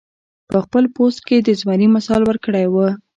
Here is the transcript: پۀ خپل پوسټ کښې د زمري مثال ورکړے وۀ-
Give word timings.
پۀ 0.49 0.57
خپل 0.65 0.83
پوسټ 0.95 1.19
کښې 1.27 1.37
د 1.43 1.49
زمري 1.59 1.87
مثال 1.95 2.21
ورکړے 2.25 2.63
وۀ- 2.73 2.87